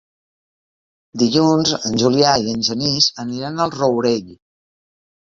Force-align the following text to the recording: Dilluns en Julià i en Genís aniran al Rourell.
Dilluns 1.23 1.73
en 1.89 1.99
Julià 2.03 2.31
i 2.45 2.47
en 2.53 2.63
Genís 2.69 3.09
aniran 3.25 3.61
al 3.67 3.75
Rourell. 3.75 4.33